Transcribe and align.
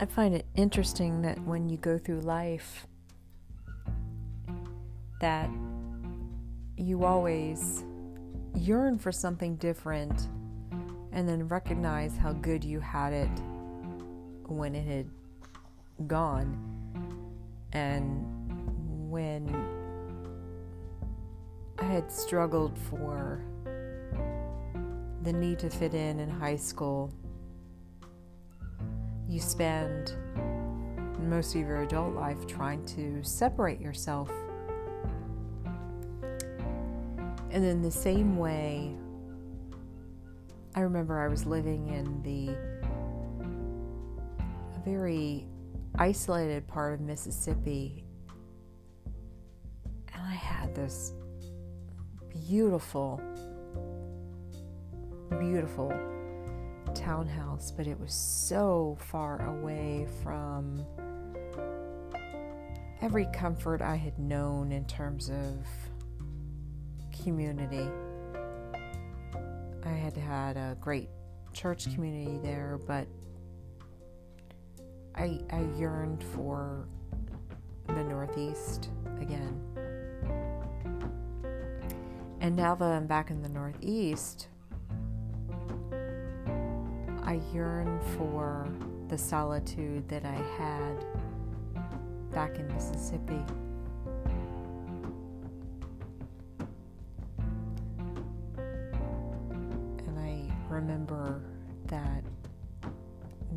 I 0.00 0.06
find 0.06 0.32
it 0.32 0.46
interesting 0.54 1.22
that 1.22 1.42
when 1.44 1.68
you 1.68 1.76
go 1.76 1.98
through 1.98 2.20
life, 2.20 2.86
that 5.20 5.50
you 6.76 7.04
always 7.04 7.82
yearn 8.54 8.96
for 8.96 9.10
something 9.10 9.56
different 9.56 10.28
and 11.10 11.28
then 11.28 11.48
recognize 11.48 12.16
how 12.16 12.32
good 12.32 12.62
you 12.62 12.78
had 12.78 13.12
it 13.12 13.30
when 14.46 14.76
it 14.76 14.86
had 14.86 15.10
gone. 16.06 16.56
And 17.72 18.24
when 19.10 19.52
I 21.80 21.84
had 21.86 22.12
struggled 22.12 22.78
for 22.78 23.42
the 25.24 25.32
need 25.32 25.58
to 25.58 25.68
fit 25.68 25.92
in 25.92 26.20
in 26.20 26.30
high 26.30 26.56
school, 26.56 27.12
you 29.28 29.40
spend 29.40 30.14
most 31.20 31.54
of 31.54 31.60
your 31.60 31.82
adult 31.82 32.14
life 32.14 32.46
trying 32.46 32.82
to 32.86 33.22
separate 33.22 33.78
yourself. 33.80 34.30
And 37.50 37.64
in 37.64 37.82
the 37.82 37.90
same 37.90 38.38
way, 38.38 38.96
I 40.74 40.80
remember 40.80 41.20
I 41.20 41.28
was 41.28 41.44
living 41.44 41.88
in 41.88 42.22
the 42.22 42.56
very 44.84 45.46
isolated 45.96 46.66
part 46.66 46.94
of 46.94 47.00
Mississippi, 47.00 48.04
and 50.14 50.22
I 50.22 50.34
had 50.34 50.74
this 50.74 51.12
beautiful, 52.46 53.20
beautiful 55.38 55.92
townhouse, 56.98 57.70
but 57.70 57.86
it 57.86 57.98
was 57.98 58.12
so 58.12 58.98
far 59.00 59.40
away 59.46 60.06
from 60.22 60.84
every 63.00 63.26
comfort 63.32 63.80
I 63.80 63.94
had 63.94 64.18
known 64.18 64.72
in 64.72 64.84
terms 64.84 65.30
of 65.30 65.64
community. 67.22 67.88
I 69.84 69.90
had 69.90 70.16
had 70.16 70.56
a 70.56 70.76
great 70.80 71.08
church 71.52 71.92
community 71.94 72.38
there, 72.42 72.78
but 72.86 73.06
I, 75.14 75.40
I 75.50 75.66
yearned 75.78 76.22
for 76.22 76.88
the 77.86 78.04
Northeast 78.04 78.90
again. 79.20 79.60
And 82.40 82.56
now 82.56 82.74
that 82.74 82.84
I'm 82.84 83.06
back 83.06 83.30
in 83.30 83.42
the 83.42 83.48
Northeast, 83.48 84.48
I 87.28 87.42
yearn 87.52 88.00
for 88.16 88.66
the 89.08 89.18
solitude 89.18 90.08
that 90.08 90.24
I 90.24 90.40
had 90.56 91.04
back 92.32 92.58
in 92.58 92.66
Mississippi. 92.68 93.44
And 100.06 100.18
I 100.18 100.50
remember 100.70 101.42
that 101.88 102.24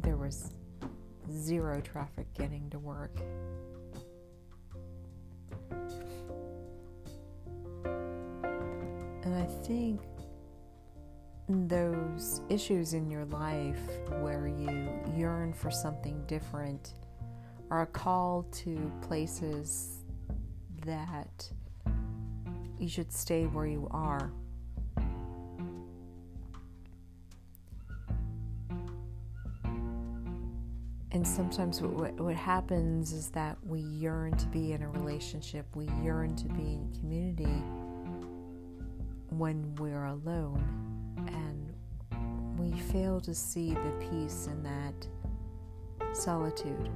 there 0.02 0.18
was 0.18 0.52
zero 1.32 1.80
traffic 1.80 2.28
getting 2.34 2.70
to 2.72 2.80
work. 2.80 3.16
And 9.24 9.34
I 9.34 9.46
think 9.64 10.02
those 11.50 12.42
issues 12.50 12.94
in 12.94 13.10
your 13.10 13.26
life 13.26 13.80
where 14.20 14.48
you 14.48 14.90
yearn 15.16 15.54
for 15.54 15.72
something 15.72 16.24
different 16.28 16.94
are 17.70 17.82
a 17.82 17.88
call 17.88 18.44
to 18.52 18.92
places 19.02 20.04
that 20.86 21.50
you 22.80 22.88
should 22.88 23.12
stay 23.14 23.46
where 23.46 23.66
you 23.66 23.88
are. 23.92 24.32
And 31.14 31.28
sometimes 31.28 31.82
what, 31.82 32.14
what 32.20 32.36
happens 32.36 33.12
is 33.12 33.30
that 33.32 33.58
we 33.66 33.82
yearn 33.82 34.36
to 34.38 34.48
be 34.48 34.72
in 34.72 34.82
a 34.82 34.90
relationship, 34.90 35.66
we 35.76 35.90
yearn 36.02 36.36
to 36.38 36.46
be 36.46 36.74
in 36.74 36.92
community 37.00 37.62
when 39.30 39.76
we're 39.76 40.06
alone. 40.06 40.91
And 41.28 42.60
we 42.60 42.80
fail 42.80 43.20
to 43.22 43.34
see 43.34 43.74
the 43.74 44.08
peace 44.10 44.48
in 44.48 44.64
that 44.64 45.08
solitude. 46.14 46.90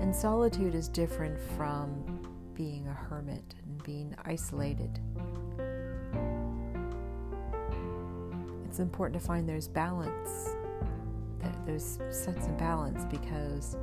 And 0.00 0.14
solitude 0.14 0.74
is 0.74 0.88
different 0.88 1.38
from 1.56 2.20
being 2.54 2.86
a 2.88 2.92
hermit 2.92 3.54
and 3.64 3.82
being 3.82 4.14
isolated. 4.24 5.00
It's 8.68 8.78
important 8.78 9.20
to 9.20 9.26
find 9.26 9.48
those 9.48 9.68
balance, 9.68 10.50
those 11.66 11.98
sense 12.10 12.46
of 12.46 12.58
balance, 12.58 13.04
because 13.06 13.76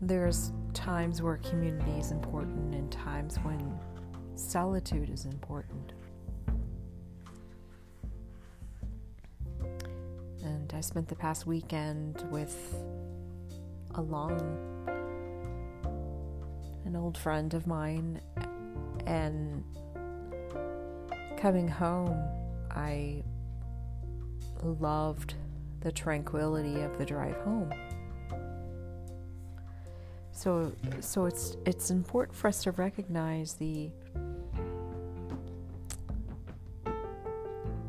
there's 0.00 0.52
times 0.74 1.22
where 1.22 1.38
community 1.38 1.98
is 1.98 2.10
important 2.10 2.74
and 2.74 2.92
times 2.92 3.36
when 3.38 3.78
solitude 4.36 5.10
is 5.10 5.24
important. 5.24 5.92
And 10.42 10.72
I 10.74 10.80
spent 10.80 11.08
the 11.08 11.16
past 11.16 11.46
weekend 11.46 12.24
with 12.30 12.76
a 13.94 14.02
long, 14.02 14.40
an 16.84 16.94
old 16.94 17.16
friend 17.18 17.52
of 17.54 17.66
mine, 17.66 18.20
and 19.06 19.64
coming 21.36 21.68
home, 21.68 22.16
I 22.70 23.22
loved 24.62 25.34
the 25.80 25.92
tranquility 25.92 26.80
of 26.82 26.98
the 26.98 27.04
drive 27.04 27.36
home. 27.38 27.72
So, 30.32 30.72
so 31.00 31.24
it's 31.24 31.56
it's 31.64 31.90
important 31.90 32.36
for 32.36 32.48
us 32.48 32.62
to 32.64 32.72
recognize 32.72 33.54
the 33.54 33.90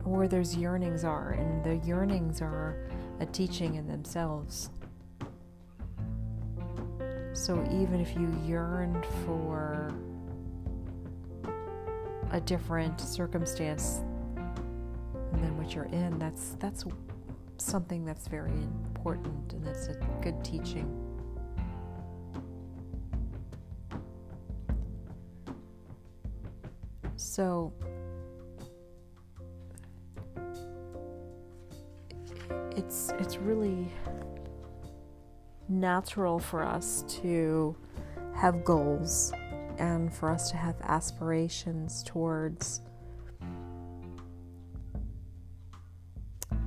where 0.08 0.28
those 0.28 0.56
yearnings 0.56 1.04
are, 1.04 1.32
and 1.32 1.64
the 1.64 1.76
yearnings 1.86 2.42
are 2.42 2.90
a 3.20 3.26
teaching 3.26 3.76
in 3.76 3.88
themselves. 3.88 4.70
So 7.34 7.64
even 7.72 8.00
if 8.00 8.16
you 8.16 8.36
yearned 8.46 9.06
for 9.26 9.94
a 12.32 12.42
different 12.42 13.00
circumstance 13.00 14.02
than 15.34 15.58
what 15.58 15.74
you're 15.74 15.86
in, 15.86 16.18
that's 16.20 16.56
that's 16.60 16.84
something 17.58 18.06
that's 18.06 18.28
very 18.28 18.52
important 18.52 19.54
and 19.54 19.66
that's 19.66 19.88
a 19.88 19.94
good 20.22 20.44
teaching. 20.44 20.92
So 27.16 27.74
it's 32.78 33.12
it's 33.20 33.38
really 33.38 33.92
natural 35.68 36.40
for 36.40 36.64
us 36.64 37.04
to 37.22 37.76
have 38.36 38.64
goals 38.64 39.34
and 39.80 40.14
for 40.14 40.30
us 40.30 40.50
to 40.52 40.58
have 40.58 40.76
aspirations 40.84 42.04
towards 42.04 42.82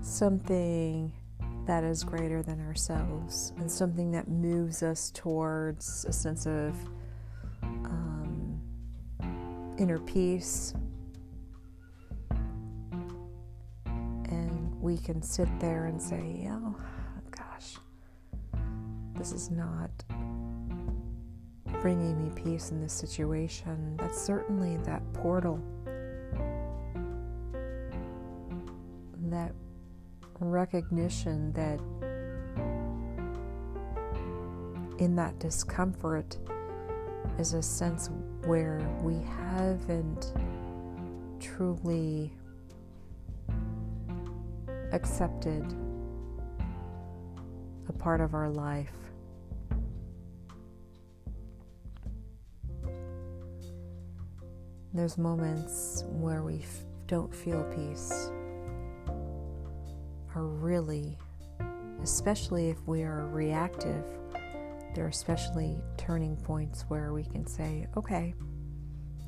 something 0.03 1.12
that 1.67 1.85
is 1.85 2.03
greater 2.03 2.43
than 2.43 2.61
ourselves 2.67 3.53
and 3.59 3.71
something 3.71 4.11
that 4.11 4.29
moves 4.29 4.83
us 4.83 5.11
towards 5.12 6.05
a 6.07 6.12
sense 6.12 6.47
of 6.47 6.75
um, 7.62 8.61
inner 9.79 10.01
peace. 10.01 10.75
We 14.91 14.99
can 14.99 15.23
sit 15.23 15.49
there 15.61 15.85
and 15.85 16.03
say, 16.03 16.49
oh, 16.51 16.75
gosh, 17.31 17.77
this 19.15 19.31
is 19.31 19.49
not 19.49 19.89
bringing 21.81 22.21
me 22.21 22.33
peace 22.35 22.73
in 22.73 22.81
this 22.81 22.93
situation. 22.93 23.97
That's 23.99 24.21
certainly 24.21 24.79
that 24.79 25.01
portal. 25.13 25.63
That 29.29 29.53
recognition 30.41 31.53
that 31.53 31.79
in 34.99 35.15
that 35.15 35.39
discomfort 35.39 36.37
is 37.39 37.55
a 37.55 37.63
sense 37.63 38.11
where 38.45 38.81
we 39.05 39.23
haven't 39.47 40.33
truly 41.39 42.33
accepted 44.93 45.65
a 47.89 47.93
part 47.93 48.21
of 48.21 48.35
our 48.35 48.49
life. 48.49 48.93
There's 54.93 55.17
moments 55.17 56.05
where 56.09 56.43
we 56.43 56.59
f- 56.59 56.85
don't 57.07 57.35
feel 57.35 57.63
peace, 57.75 58.31
are 60.35 60.47
really, 60.47 61.17
especially 62.03 62.71
if 62.71 62.87
we 62.87 63.03
are 63.03 63.27
reactive, 63.29 64.05
there 64.95 65.05
are 65.05 65.09
especially 65.09 65.81
turning 65.97 66.37
points 66.37 66.85
where 66.89 67.13
we 67.13 67.23
can 67.23 67.47
say, 67.47 67.87
okay, 67.97 68.35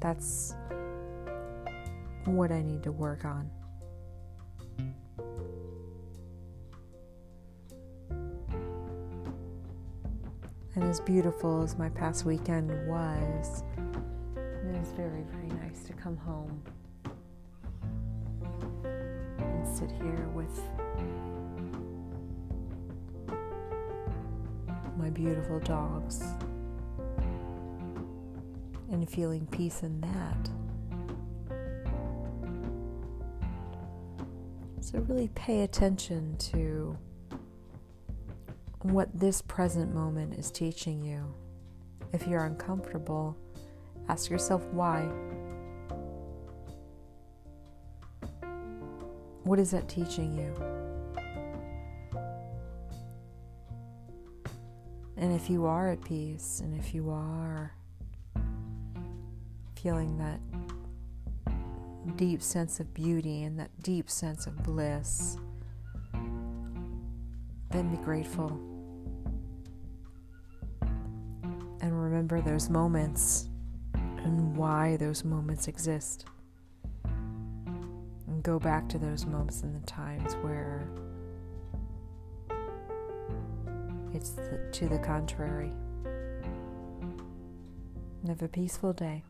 that's 0.01 0.55
what 2.25 2.51
I 2.51 2.63
need 2.63 2.83
to 2.83 2.93
work 2.93 3.25
on. 3.25 3.49
And 10.75 10.85
as 10.85 11.01
beautiful 11.01 11.63
as 11.63 11.77
my 11.77 11.91
past 11.91 12.25
weekend 12.25 12.71
was, 12.89 13.63
it 14.37 14.79
was 14.79 14.89
very, 14.97 15.23
very 15.25 15.49
nice 15.61 15.85
to 15.85 15.93
come 15.93 16.17
home 16.17 16.63
and 18.85 19.77
sit 19.77 19.91
here 19.91 20.29
with 20.35 20.61
my 24.97 25.11
beautiful 25.11 25.61
dogs 25.61 26.23
and 28.91 29.09
feeling 29.11 29.47
peace 29.51 29.83
in 29.83 30.01
that. 30.01 30.49
So, 34.81 34.99
really 35.01 35.29
pay 35.35 35.63
attention 35.63 36.37
to 36.39 36.97
what 38.85 39.09
this 39.15 39.43
present 39.43 39.95
moment 39.95 40.35
is 40.35 40.51
teaching 40.51 41.03
you. 41.05 41.33
If 42.13 42.27
you're 42.27 42.45
uncomfortable, 42.45 43.37
ask 44.09 44.29
yourself 44.31 44.65
why. 44.73 45.03
What 49.45 49.59
is 49.59 49.71
that 49.71 49.89
teaching 49.89 50.37
you? 50.37 50.55
And 55.17 55.33
if 55.35 55.49
you 55.49 55.67
are 55.67 55.91
at 55.91 56.03
peace, 56.05 56.61
and 56.65 56.79
if 56.79 56.95
you 56.95 57.11
are 57.11 57.73
feeling 59.77 60.19
that 60.19 60.41
deep 62.17 62.43
sense 62.43 62.81
of 62.81 62.93
beauty 62.95 63.45
and 63.45 63.59
that 63.59 63.71
deep 63.83 64.11
sense 64.11 64.47
of 64.47 64.63
bliss, 64.63 65.37
then 67.71 67.89
be 67.91 67.97
grateful. 67.99 68.72
And 71.83 72.01
remember 72.01 72.41
those 72.41 72.71
moments 72.71 73.49
and 73.95 74.57
why 74.57 74.97
those 74.97 75.25
moments 75.25 75.69
exist. 75.69 76.25
And 77.05 78.43
go 78.43 78.59
back 78.59 78.89
to 78.91 78.99
those 78.99 79.27
moments 79.27 79.63
and 79.63 79.75
the 79.75 79.85
times 79.87 80.35
where 80.37 80.87
it's 84.15 84.31
the, 84.31 84.61
to 84.71 84.89
the 84.89 84.99
contrary. 84.99 85.73
And 88.21 88.29
have 88.29 88.43
a 88.43 88.49
peaceful 88.49 88.93
day. 88.93 89.25